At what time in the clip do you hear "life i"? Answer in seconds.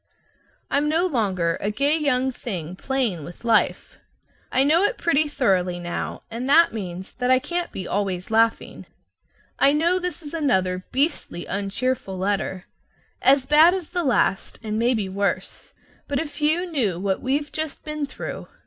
3.45-4.63